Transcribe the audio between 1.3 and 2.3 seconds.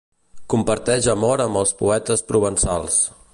amb els poetes